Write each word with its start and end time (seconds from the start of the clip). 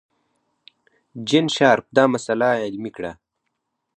جین 1.27 1.45
شارپ 1.55 1.85
دا 1.95 2.03
مسئله 2.13 2.47
علمي 2.65 2.91
کړه. 2.97 3.11